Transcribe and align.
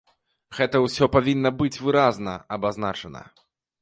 Гэта 0.59 0.79
ўсё 0.85 1.09
павінна 1.15 1.51
быць 1.59 1.73
выразна 1.89 2.33
абазначана. 2.59 3.21